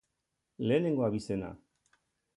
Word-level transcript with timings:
Lehenengo 0.67 1.05
abizena. 1.05 1.51